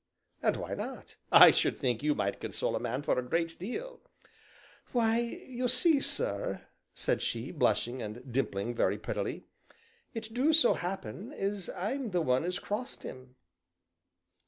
[0.41, 1.15] "And why not?
[1.31, 3.99] I should think you might console a man for a great deal."
[4.93, 9.43] "Why, you see, sir," said she, blushing and dimpling very prettily,
[10.15, 13.35] "it do so happen as I'm the one as crossed him."